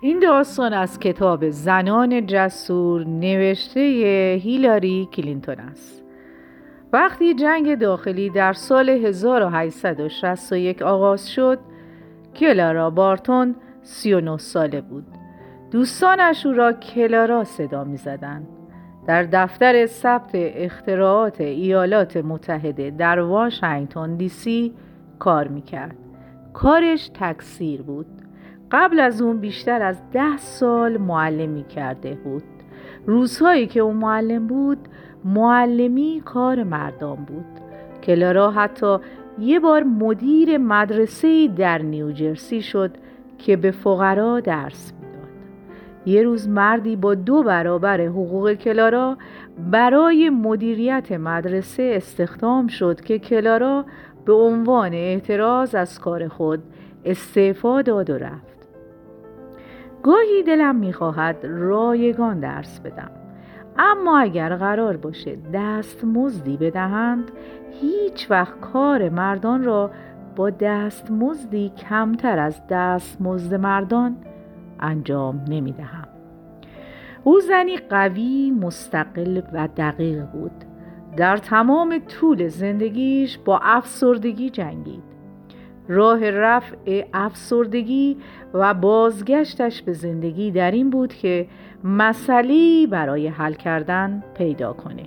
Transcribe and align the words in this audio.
این 0.00 0.18
داستان 0.18 0.72
از 0.72 0.98
کتاب 0.98 1.50
زنان 1.50 2.26
جسور 2.26 3.04
نوشته 3.04 3.80
هیلاری 4.42 5.08
کلینتون 5.12 5.60
است 5.60 6.04
وقتی 6.92 7.34
جنگ 7.34 7.78
داخلی 7.78 8.30
در 8.30 8.52
سال 8.52 8.88
1861 8.88 10.82
آغاز 10.82 11.30
شد 11.30 11.58
کلارا 12.34 12.90
بارتون 12.90 13.54
39 13.82 14.38
ساله 14.38 14.80
بود 14.80 15.06
دوستانش 15.70 16.46
او 16.46 16.52
را 16.52 16.72
کلارا 16.72 17.44
صدا 17.44 17.84
می 17.84 17.96
زدن. 17.96 18.46
در 19.06 19.22
دفتر 19.22 19.86
ثبت 19.86 20.30
اختراعات 20.34 21.40
ایالات 21.40 22.16
متحده 22.16 22.90
در 22.90 23.20
واشنگتن 23.20 24.16
دی 24.16 24.28
سی 24.28 24.74
کار 25.18 25.48
می 25.48 25.62
کرد. 25.62 25.96
کارش 26.52 27.10
تکثیر 27.14 27.82
بود 27.82 28.06
قبل 28.72 29.00
از 29.00 29.22
اون 29.22 29.38
بیشتر 29.38 29.82
از 29.82 29.96
ده 30.12 30.36
سال 30.36 30.96
معلمی 30.96 31.64
کرده 31.64 32.14
بود. 32.14 32.42
روزهایی 33.06 33.66
که 33.66 33.80
اون 33.80 33.96
معلم 33.96 34.46
بود 34.46 34.78
معلمی 35.24 36.22
کار 36.24 36.62
مردم 36.62 37.14
بود. 37.14 37.44
کلارا 38.02 38.50
حتی 38.50 38.96
یه 39.38 39.60
بار 39.60 39.82
مدیر 39.82 40.58
مدرسه 40.58 41.48
در 41.48 41.78
نیوجرسی 41.78 42.62
شد 42.62 42.90
که 43.38 43.56
به 43.56 43.70
فقرا 43.70 44.40
درس 44.40 44.92
می‌داد. 45.00 45.28
یه 46.06 46.22
روز 46.22 46.48
مردی 46.48 46.96
با 46.96 47.14
دو 47.14 47.42
برابر 47.42 48.00
حقوق 48.00 48.52
کلارا 48.52 49.16
برای 49.70 50.30
مدیریت 50.30 51.12
مدرسه 51.12 51.92
استخدام 51.96 52.66
شد 52.66 53.00
که 53.00 53.18
کلارا 53.18 53.84
به 54.24 54.32
عنوان 54.32 54.94
اعتراض 54.94 55.74
از 55.74 56.00
کار 56.00 56.28
خود 56.28 56.62
استعفا 57.04 57.82
داد 57.82 58.10
و 58.10 58.18
رفت. 58.18 58.57
گاهی 60.02 60.42
دلم 60.46 60.76
می‌خواهد 60.76 61.36
رایگان 61.42 62.40
درس 62.40 62.80
بدم 62.80 63.10
اما 63.78 64.18
اگر 64.18 64.56
قرار 64.56 64.96
باشه 64.96 65.38
دست 65.54 66.04
مزدی 66.04 66.56
بدهند 66.56 67.30
هیچ 67.80 68.30
وقت 68.30 68.60
کار 68.60 69.08
مردان 69.08 69.64
را 69.64 69.90
با 70.36 70.50
دست 70.50 71.10
مزدی 71.10 71.68
کمتر 71.68 72.38
از 72.38 72.60
دست 72.70 73.22
مزد 73.22 73.54
مردان 73.54 74.16
انجام 74.80 75.44
نمی 75.48 75.72
دهم. 75.72 76.08
او 77.24 77.40
زنی 77.40 77.76
قوی، 77.76 78.50
مستقل 78.50 79.42
و 79.52 79.68
دقیق 79.76 80.24
بود. 80.24 80.64
در 81.16 81.36
تمام 81.36 81.98
طول 81.98 82.48
زندگیش 82.48 83.38
با 83.38 83.60
افسردگی 83.62 84.50
جنگید. 84.50 85.02
راه 85.88 86.30
رفع 86.30 87.04
افسردگی 87.14 88.16
و 88.54 88.74
بازگشتش 88.74 89.82
به 89.82 89.92
زندگی 89.92 90.50
در 90.50 90.70
این 90.70 90.90
بود 90.90 91.14
که 91.14 91.46
مسئله 91.84 92.86
برای 92.86 93.28
حل 93.28 93.52
کردن 93.52 94.24
پیدا 94.34 94.72
کنه. 94.72 95.06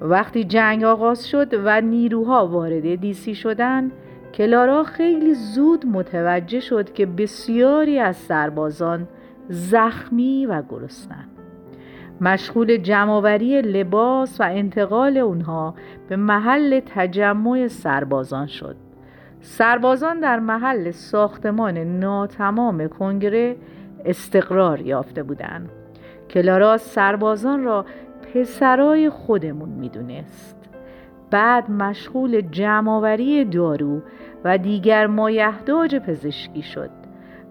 وقتی 0.00 0.44
جنگ 0.44 0.84
آغاز 0.84 1.28
شد 1.28 1.54
و 1.64 1.80
نیروها 1.80 2.46
وارد 2.46 2.94
دیسی 2.94 3.34
شدن 3.34 3.92
کلارا 4.34 4.84
خیلی 4.84 5.34
زود 5.34 5.86
متوجه 5.86 6.60
شد 6.60 6.92
که 6.92 7.06
بسیاری 7.06 7.98
از 7.98 8.16
سربازان 8.16 9.08
زخمی 9.48 10.46
و 10.46 10.62
گرسنن. 10.62 11.28
مشغول 12.20 12.76
جمعآوری 12.76 13.62
لباس 13.62 14.40
و 14.40 14.44
انتقال 14.44 15.16
اونها 15.16 15.74
به 16.08 16.16
محل 16.16 16.80
تجمع 16.80 17.66
سربازان 17.66 18.46
شد. 18.46 18.87
سربازان 19.40 20.20
در 20.20 20.38
محل 20.38 20.90
ساختمان 20.90 21.78
ناتمام 21.78 22.88
کنگره 22.88 23.56
استقرار 24.04 24.80
یافته 24.80 25.22
بودند 25.22 25.70
کلارا 26.30 26.76
سربازان 26.76 27.64
را 27.64 27.84
پسرای 28.34 29.10
خودمون 29.10 29.68
می‌دونست. 29.68 30.56
بعد 31.30 31.70
مشغول 31.70 32.40
جمعآوری 32.40 33.44
دارو 33.44 34.02
و 34.44 34.58
دیگر 34.58 35.06
مایحتاج 35.06 35.96
پزشکی 35.96 36.62
شد. 36.62 36.90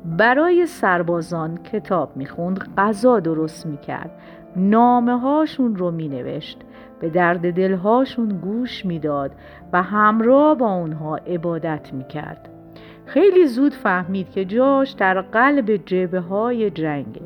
برای 0.06 0.66
سربازان 0.66 1.58
کتاب 1.58 2.18
می‌خوند 2.18 2.74
غذا 2.78 3.20
درست 3.20 3.66
می‌کرد 3.66 4.12
نامه 4.56 5.19
هاشون 5.19 5.75
رو 5.75 5.91
مینوشت 5.91 6.59
به 7.00 7.09
درد 7.09 7.53
دلهاشون 7.53 8.30
گوش 8.30 8.85
می‌داد 8.85 9.31
و 9.74 9.81
همراه 9.81 10.56
با 10.56 10.74
اونها 10.74 11.16
عبادت 11.16 11.94
می‌کرد. 11.94 12.50
خیلی 13.06 13.46
زود 13.47 13.74
فهمید 13.74 14.31
که 14.31 14.46
جاش 14.46 14.91
در 14.91 15.22
قلب 15.22 15.75
جبه 15.75 16.19
های 16.19 16.69
جنگه. 16.69 17.22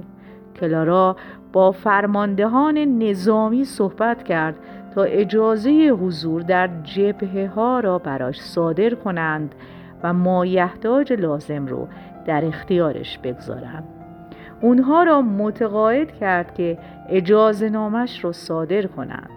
کلارا 0.59 1.15
با 1.53 1.71
فرماندهان 1.71 2.77
نظامی 2.77 3.65
صحبت 3.65 4.23
کرد 4.23 4.55
تا 4.95 5.03
اجازه 5.03 5.71
حضور 6.01 6.41
در 6.41 6.69
جبهه 6.83 7.51
ها 7.55 7.79
را 7.79 7.99
براش 7.99 8.41
صادر 8.41 8.95
کنند 8.95 9.55
و 10.03 10.13
مایحتاج 10.13 11.13
لازم 11.13 11.65
رو 11.65 11.87
در 12.25 12.45
اختیارش 12.45 13.17
بگذارند. 13.17 14.00
اونها 14.61 15.03
را 15.03 15.21
متقاعد 15.21 16.11
کرد 16.11 16.53
که 16.53 16.77
اجازه 17.09 17.69
نامش 17.69 18.23
را 18.23 18.31
صادر 18.31 18.87
کنند. 18.87 19.29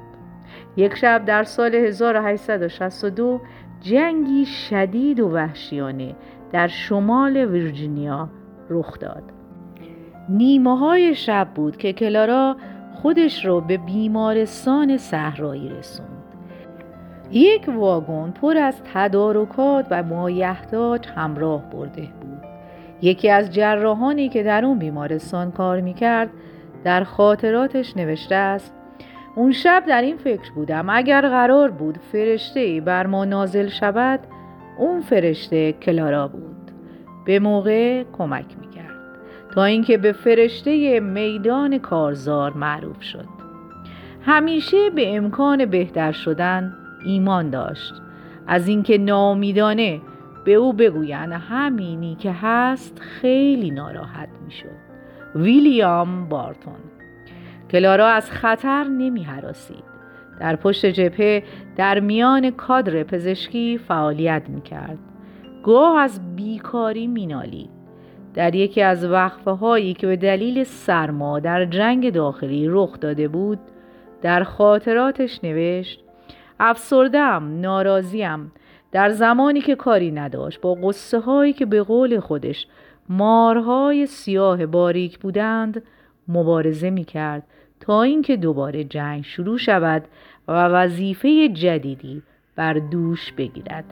یک 0.76 0.94
شب 0.94 1.24
در 1.24 1.44
سال 1.44 1.74
1862 1.74 3.40
جنگی 3.80 4.46
شدید 4.46 5.20
و 5.20 5.28
وحشیانه 5.28 6.14
در 6.52 6.68
شمال 6.68 7.36
ویرجینیا 7.36 8.28
رخ 8.70 8.98
داد. 8.98 9.22
نیمه 10.28 10.78
های 10.78 11.14
شب 11.14 11.48
بود 11.54 11.76
که 11.76 11.92
کلارا 11.92 12.56
خودش 12.94 13.44
را 13.44 13.60
به 13.60 13.76
بیمارستان 13.76 14.96
صحرایی 14.96 15.68
رسوند. 15.68 16.08
یک 17.30 17.68
واگن 17.68 18.30
پر 18.30 18.56
از 18.56 18.82
تدارکات 18.94 19.86
و 19.90 20.02
مایحتاج 20.02 21.08
همراه 21.08 21.70
برده 21.70 22.08
بود. 22.20 22.33
یکی 23.02 23.30
از 23.30 23.50
جراحانی 23.50 24.28
که 24.28 24.42
در 24.42 24.64
اون 24.64 24.78
بیمارستان 24.78 25.52
کار 25.52 25.80
می‌کرد 25.80 26.30
در 26.84 27.04
خاطراتش 27.04 27.96
نوشته 27.96 28.34
است 28.34 28.74
اون 29.36 29.52
شب 29.52 29.84
در 29.86 30.02
این 30.02 30.16
فکر 30.16 30.52
بودم 30.54 30.86
اگر 30.90 31.20
قرار 31.20 31.70
بود 31.70 31.98
فرشته 32.12 32.60
ای 32.60 32.80
بر 32.80 33.06
ما 33.06 33.24
نازل 33.24 33.68
شود 33.68 34.20
اون 34.78 35.00
فرشته 35.00 35.72
کلارا 35.72 36.28
بود. 36.28 36.70
به 37.24 37.38
موقع 37.38 38.04
کمک 38.18 38.46
می‌کرد 38.60 38.94
تا 39.54 39.64
اینکه 39.64 39.98
به 39.98 40.12
فرشته 40.12 41.00
میدان 41.00 41.78
کارزار 41.78 42.52
معروف 42.52 43.02
شد. 43.02 43.28
همیشه 44.22 44.90
به 44.90 45.16
امکان 45.16 45.66
بهتر 45.66 46.12
شدن 46.12 46.74
ایمان 47.04 47.50
داشت. 47.50 47.94
از 48.46 48.68
اینکه 48.68 48.98
نامیدانه 48.98 50.00
به 50.44 50.54
او 50.54 50.72
بگویند 50.72 51.32
همینی 51.32 52.14
که 52.14 52.32
هست 52.32 52.98
خیلی 52.98 53.70
ناراحت 53.70 54.28
می‌شد 54.44 54.84
ویلیام 55.34 56.28
بارتون 56.28 56.74
کلارا 57.70 58.08
از 58.08 58.30
خطر 58.30 58.84
نمی 58.84 59.22
حراسید. 59.22 59.84
در 60.40 60.56
پشت 60.56 60.86
جبهه 60.86 61.42
در 61.76 62.00
میان 62.00 62.50
کادر 62.50 63.02
پزشکی 63.02 63.78
فعالیت 63.78 64.42
می 64.48 64.60
کرد. 64.60 64.98
گاه 65.62 65.98
از 65.98 66.36
بیکاری 66.36 67.06
مینالید. 67.06 67.70
در 68.34 68.54
یکی 68.54 68.82
از 68.82 69.04
وقفه 69.04 69.50
هایی 69.50 69.94
که 69.94 70.06
به 70.06 70.16
دلیل 70.16 70.64
سرما 70.64 71.40
در 71.40 71.64
جنگ 71.64 72.12
داخلی 72.12 72.66
رخ 72.68 73.00
داده 73.00 73.28
بود 73.28 73.58
در 74.22 74.44
خاطراتش 74.44 75.44
نوشت 75.44 76.04
افسردم 76.60 77.60
ناراضیم 77.60 78.52
در 78.94 79.10
زمانی 79.10 79.60
که 79.60 79.74
کاری 79.74 80.10
نداشت 80.10 80.60
با 80.60 80.74
قصه 80.74 81.20
هایی 81.20 81.52
که 81.52 81.66
به 81.66 81.82
قول 81.82 82.20
خودش 82.20 82.66
مارهای 83.08 84.06
سیاه 84.06 84.66
باریک 84.66 85.18
بودند 85.18 85.82
مبارزه 86.28 86.90
می 86.90 87.04
کرد 87.04 87.42
تا 87.80 88.02
اینکه 88.02 88.36
دوباره 88.36 88.84
جنگ 88.84 89.24
شروع 89.24 89.58
شود 89.58 90.02
و 90.48 90.52
وظیفه 90.52 91.48
جدیدی 91.48 92.22
بر 92.56 92.74
دوش 92.74 93.32
بگیرد. 93.32 93.84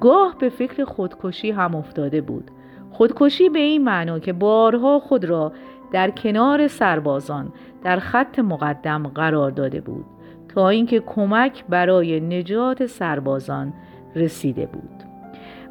گاه 0.00 0.36
به 0.38 0.48
فکر 0.48 0.84
خودکشی 0.84 1.50
هم 1.50 1.74
افتاده 1.74 2.20
بود. 2.20 2.50
خودکشی 2.90 3.48
به 3.48 3.58
این 3.58 3.84
معنا 3.84 4.18
که 4.18 4.32
بارها 4.32 4.98
خود 4.98 5.24
را 5.24 5.52
در 5.92 6.10
کنار 6.10 6.68
سربازان 6.68 7.52
در 7.84 7.98
خط 7.98 8.38
مقدم 8.38 9.08
قرار 9.08 9.50
داده 9.50 9.80
بود 9.80 10.04
تا 10.48 10.68
اینکه 10.68 11.00
کمک 11.00 11.64
برای 11.68 12.20
نجات 12.20 12.86
سربازان 12.86 13.72
رسیده 14.16 14.66
بود. 14.66 15.02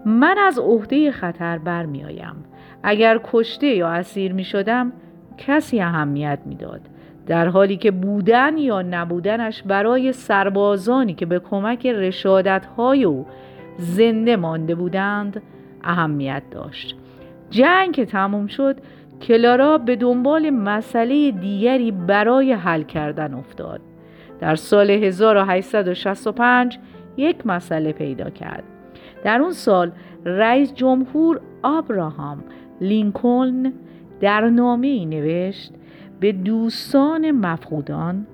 من 0.05 0.35
از 0.37 0.59
عهده 0.59 1.11
خطر 1.11 1.57
برمیآیم. 1.57 2.35
اگر 2.83 3.19
کشته 3.23 3.67
یا 3.67 3.89
اسیر 3.89 4.33
می 4.33 4.43
شدم 4.43 4.93
کسی 5.37 5.81
اهمیت 5.81 6.39
می‌داد. 6.45 6.81
در 7.27 7.47
حالی 7.47 7.77
که 7.77 7.91
بودن 7.91 8.57
یا 8.57 8.81
نبودنش 8.81 9.63
برای 9.63 10.11
سربازانی 10.11 11.13
که 11.13 11.25
به 11.25 11.39
کمک 11.39 11.85
رشادتهای 11.85 13.03
او 13.03 13.25
زنده 13.77 14.35
مانده 14.35 14.75
بودند 14.75 15.41
اهمیت 15.83 16.43
داشت. 16.51 16.95
جنگ 17.49 17.91
که 17.91 18.05
تموم 18.05 18.47
شد 18.47 18.77
کلارا 19.21 19.77
به 19.77 19.95
دنبال 19.95 20.49
مسئله 20.49 21.31
دیگری 21.31 21.91
برای 21.91 22.53
حل 22.53 22.83
کردن 22.83 23.33
افتاد. 23.33 23.81
در 24.39 24.55
سال 24.55 24.89
1865 24.89 26.79
یک 27.17 27.47
مسئله 27.47 27.91
پیدا 27.91 28.29
کرد. 28.29 28.63
در 29.23 29.41
اون 29.41 29.51
سال 29.51 29.91
رئیس 30.25 30.73
جمهور 30.73 31.41
آبراهام 31.63 32.43
لینکلن 32.81 33.73
در 34.19 34.49
نامه 34.49 34.87
ای 34.87 35.05
نوشت 35.05 35.73
به 36.19 36.31
دوستان 36.31 37.31
مفقودان 37.31 38.27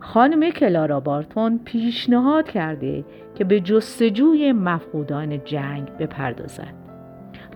خانم 0.00 0.50
کلارا 0.50 1.00
بارتون 1.00 1.60
پیشنهاد 1.64 2.50
کرده 2.50 3.04
که 3.34 3.44
به 3.44 3.60
جستجوی 3.60 4.52
مفقودان 4.52 5.44
جنگ 5.44 5.88
بپردازد 5.98 6.74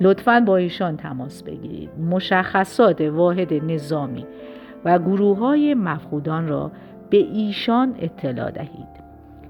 لطفا 0.00 0.40
با 0.46 0.56
ایشان 0.56 0.96
تماس 0.96 1.42
بگیرید. 1.42 1.90
مشخصات 2.10 3.00
واحد 3.00 3.54
نظامی 3.54 4.26
و 4.84 4.98
گروه 4.98 5.38
های 5.38 5.74
مفقودان 5.74 6.48
را 6.48 6.72
به 7.10 7.16
ایشان 7.16 7.94
اطلاع 7.98 8.50
دهید. 8.50 8.91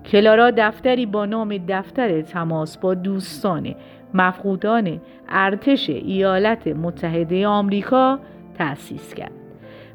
کلارا 0.07 0.51
دفتری 0.51 1.07
با 1.07 1.27
نام 1.27 1.57
دفتر 1.69 2.23
تماس 2.23 2.79
با 2.79 2.95
دوستان 2.95 3.75
مفقودان 4.15 5.01
ارتش 5.29 5.91
ایالات 5.91 6.67
متحده 6.67 7.47
آمریکا 7.47 8.19
تأسیس 8.59 9.15
کرد. 9.15 9.33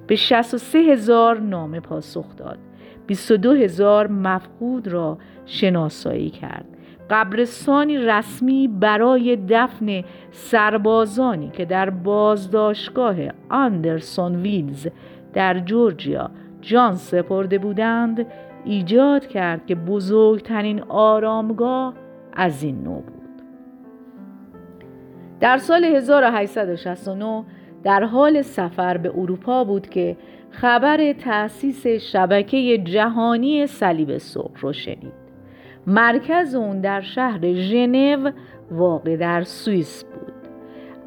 به 0.07 0.15
63 0.15 0.77
هزار 0.80 1.39
نامه 1.39 1.80
پاسخ 1.80 2.36
داد. 2.38 2.57
22 3.07 3.54
هزار 3.54 4.07
مفقود 4.07 4.88
را 4.88 5.18
شناسایی 5.45 6.30
کرد. 6.30 6.65
قبرستانی 7.09 7.98
رسمی 7.98 8.68
برای 8.68 9.36
دفن 9.50 10.04
سربازانی 10.31 11.50
که 11.50 11.65
در 11.65 11.89
بازداشتگاه 11.89 13.15
آندرسون 13.50 14.36
ویلز 14.36 14.88
در 15.33 15.59
جورجیا 15.59 16.31
جان 16.68 16.96
سپرده 16.96 17.58
بودند 17.58 18.25
ایجاد 18.66 19.28
کرد 19.28 19.66
که 19.66 19.75
بزرگترین 19.75 20.81
آرامگاه 20.90 21.94
از 22.34 22.64
این 22.64 22.84
نوع 22.84 23.02
بود. 23.02 23.42
در 25.40 25.58
سال 25.58 25.84
1869 25.84 27.44
در 27.84 28.04
حال 28.04 28.42
سفر 28.42 28.98
به 28.98 29.10
اروپا 29.10 29.64
بود 29.64 29.90
که 29.90 30.18
خبر 30.50 31.14
تأسیس 31.14 31.88
شبکه 31.88 32.78
جهانی 32.78 33.68
صلیب 33.68 34.18
سرخ 34.18 34.60
رو 34.60 34.74
شنید. 34.74 35.14
مرکز 35.88 36.56
اون 36.56 36.81
در 36.81 37.02
شهر 37.02 37.54
ژنو 37.54 38.31
واقع 38.72 39.16
در 39.16 39.44
سوئیس 39.44 40.04
بود. 40.04 40.27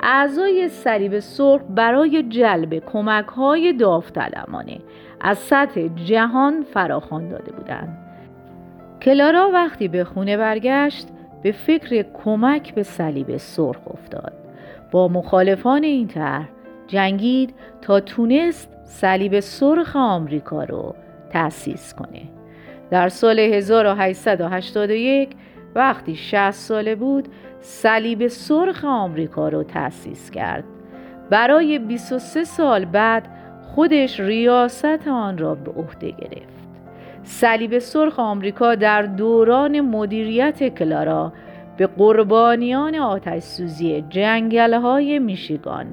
اعضای 0.03 0.69
صلیب 0.69 1.19
سرخ 1.19 1.61
برای 1.71 2.23
جلب 2.23 2.75
کمک 2.79 3.27
های 3.27 3.73
داوطلبانه 3.73 4.79
از 5.21 5.39
سطح 5.39 5.89
جهان 5.89 6.63
فراخوان 6.63 7.29
داده 7.29 7.53
بودند. 7.53 7.99
کلارا 9.03 9.51
وقتی 9.55 9.89
به 9.89 10.05
خونه 10.05 10.37
برگشت 10.37 11.09
به 11.43 11.53
فکر 11.53 12.05
کمک 12.25 12.75
به 12.75 12.83
صلیب 12.83 13.37
سرخ 13.37 13.89
افتاد. 13.91 14.33
با 14.91 15.09
مخالفان 15.09 15.85
این 15.85 16.07
طرح 16.07 16.49
جنگید 16.87 17.55
تا 17.83 18.01
تونست 18.01 18.69
صلیب 18.85 19.41
سرخ 19.41 19.97
آمریکا 19.97 20.65
رو 20.65 20.95
تأسیس 21.31 21.95
کنه. 21.95 22.23
در 22.91 23.09
سال 23.09 23.39
1881 23.39 25.31
وقتی 25.75 26.17
60 26.17 26.51
ساله 26.51 26.95
بود 26.95 27.29
صلیب 27.61 28.29
سرخ 28.29 28.85
آمریکا 28.85 29.49
رو 29.49 29.63
تأسیس 29.63 30.31
کرد 30.31 30.65
برای 31.31 31.79
23 31.79 32.45
سال 32.45 32.85
بعد 32.85 33.29
خودش 33.63 34.21
ریاست 34.21 35.09
آن 35.09 35.39
را 35.39 35.55
به 35.55 35.71
عهده 35.71 36.11
گرفت 36.11 36.61
صلیب 37.23 37.79
سرخ 37.79 38.19
آمریکا 38.19 38.75
در 38.75 39.03
دوران 39.03 39.81
مدیریت 39.81 40.69
کلارا 40.69 41.33
به 41.77 41.87
قربانیان 41.87 42.95
آتش 42.95 43.43
سوزی 43.43 44.05
جنگل 44.09 44.75
های 44.75 45.19
میشیگان 45.19 45.87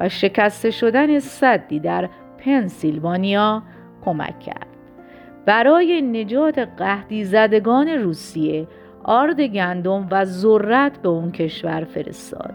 و 0.00 0.08
شکسته 0.08 0.70
شدن 0.70 1.18
صدی 1.18 1.80
در 1.80 2.08
پنسیلوانیا 2.38 3.62
کمک 4.04 4.40
کرد. 4.40 4.66
برای 5.46 6.02
نجات 6.02 6.58
قهدی 6.58 7.24
زدگان 7.24 7.88
روسیه 7.88 8.66
آرد 9.08 9.40
گندم 9.40 10.06
و 10.10 10.24
ذرت 10.24 11.02
به 11.02 11.08
اون 11.08 11.32
کشور 11.32 11.84
فرستاد. 11.84 12.54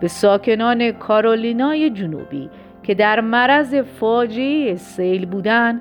به 0.00 0.08
ساکنان 0.08 0.92
کارولینای 0.92 1.90
جنوبی 1.90 2.50
که 2.82 2.94
در 2.94 3.20
مرض 3.20 3.74
فاجعه 3.74 4.74
سیل 4.74 5.26
بودند 5.26 5.80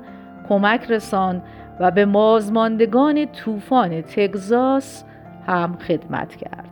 کمک 0.49 0.91
رساند 0.91 1.43
و 1.79 1.91
به 1.91 2.05
مازماندگان 2.05 3.25
طوفان 3.25 4.01
تگزاس 4.01 5.03
هم 5.47 5.77
خدمت 5.87 6.35
کرد. 6.35 6.69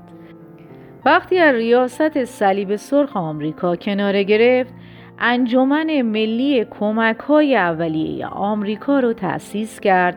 وقتی 1.05 1.37
از 1.37 1.55
ریاست 1.55 2.23
صلیب 2.23 2.75
سرخ 2.75 3.17
آمریکا 3.17 3.75
کناره 3.75 4.23
گرفت 4.23 4.73
انجمن 5.19 6.01
ملی 6.01 6.65
کمک 6.79 7.17
های 7.17 7.55
اولیه 7.55 8.27
آمریکا 8.27 8.99
رو 8.99 9.13
تأسیس 9.13 9.79
کرد 9.79 10.15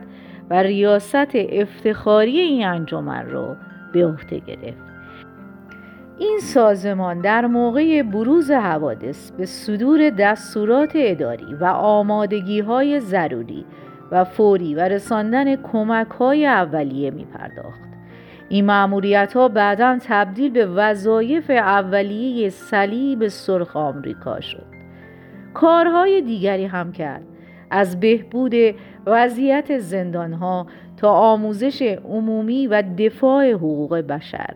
و 0.49 0.63
ریاست 0.63 1.35
افتخاری 1.35 2.39
این 2.39 2.65
انجمن 2.65 3.25
رو 3.29 3.55
به 3.93 4.05
عهده 4.05 4.39
گرفت. 4.39 4.87
این 6.19 6.39
سازمان 6.39 7.21
در 7.21 7.47
موقع 7.47 8.01
بروز 8.01 8.51
حوادث 8.51 9.31
به 9.31 9.45
صدور 9.45 10.09
دستورات 10.09 10.91
اداری 10.95 11.53
و 11.61 11.65
آمادگی 11.65 12.59
های 12.59 12.99
ضروری 12.99 13.65
و 14.11 14.23
فوری 14.23 14.75
و 14.75 14.79
رساندن 14.79 15.55
کمک 15.55 16.07
های 16.07 16.45
اولیه 16.45 17.11
می 17.11 17.25
پرداخت. 17.25 17.87
این 18.49 18.65
معمولیت 18.65 19.33
ها 19.33 19.47
بعدا 19.47 19.97
تبدیل 20.01 20.51
به 20.51 20.65
وظایف 20.65 21.49
اولیه 21.49 22.49
صلیب 22.49 23.27
سرخ 23.27 23.75
آمریکا 23.75 24.39
شد. 24.41 24.65
کارهای 25.53 26.21
دیگری 26.21 26.65
هم 26.65 26.91
کرد. 26.91 27.23
از 27.69 27.99
بهبود 27.99 28.53
وضعیت 29.07 29.77
زندان 29.77 30.33
ها 30.33 30.67
تا 30.97 31.11
آموزش 31.11 31.81
عمومی 31.81 32.67
و 32.67 32.83
دفاع 32.97 33.51
حقوق 33.51 33.95
بشر. 33.95 34.55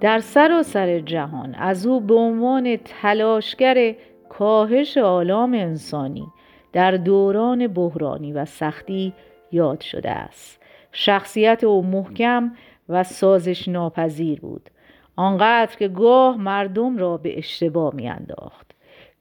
در 0.00 0.18
سراسر 0.18 1.00
جهان 1.00 1.54
از 1.54 1.86
او 1.86 2.00
به 2.00 2.14
عنوان 2.14 2.76
تلاشگر 2.76 3.94
کاهش 4.28 4.98
آلام 4.98 5.54
انسانی 5.54 6.26
در 6.72 6.90
دوران 6.90 7.66
بحرانی 7.66 8.32
و 8.32 8.44
سختی 8.44 9.12
یاد 9.52 9.80
شده 9.80 10.10
است. 10.10 10.62
شخصیت 10.92 11.64
او 11.64 11.82
محکم 11.82 12.52
و 12.88 13.04
سازش 13.04 13.68
ناپذیر 13.68 14.40
بود. 14.40 14.70
آنقدر 15.16 15.76
که 15.76 15.88
گاه 15.88 16.36
مردم 16.36 16.96
را 16.96 17.16
به 17.16 17.38
اشتباه 17.38 17.94
میانداخت. 17.94 18.70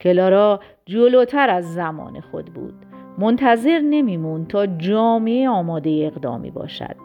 کلارا 0.01 0.60
جلوتر 0.86 1.50
از 1.50 1.74
زمان 1.74 2.22
خود 2.22 2.46
بود. 2.46 2.93
منتظر 3.17 3.79
نمیمون 3.79 4.46
تا 4.46 4.65
جامعه 4.65 5.50
آماده 5.50 6.12
اقدامی 6.13 6.51
باشد. 6.51 6.96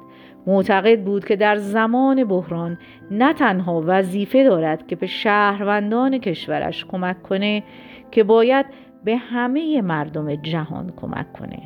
معتقد 0.47 1.05
بود 1.05 1.25
که 1.25 1.37
در 1.37 1.57
زمان 1.57 2.25
بحران 2.25 2.79
نه 3.11 3.33
تنها 3.33 3.83
وظیفه 3.87 4.45
دارد 4.45 4.87
که 4.87 4.97
به 4.97 5.07
شهروندان 5.07 6.19
کشورش 6.19 6.85
کمک 6.85 7.23
کنه 7.23 7.63
که 8.11 8.25
باید 8.25 8.67
به 9.05 9.17
همه 9.17 9.83
مردم 9.83 10.35
جهان 10.35 10.93
کمک 10.97 11.33
کنه. 11.33 11.59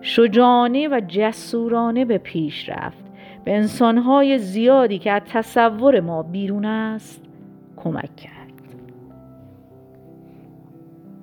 شجاعانه 0.00 0.88
و 0.88 1.00
جسورانه 1.08 2.04
به 2.04 2.18
پیش 2.18 2.68
رفت. 2.68 3.04
به 3.44 3.56
انسانهای 3.56 4.38
زیادی 4.38 4.98
که 4.98 5.12
از 5.12 5.22
تصور 5.28 6.00
ما 6.00 6.22
بیرون 6.22 6.64
است 6.64 7.22
کمک 7.76 8.16
کرد. 8.16 8.39